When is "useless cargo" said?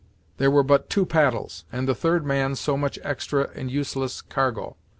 3.69-4.75